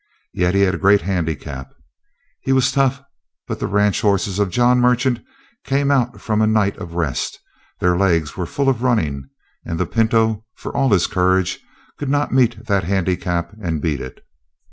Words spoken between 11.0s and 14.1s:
courage, could not meet that handicap and beat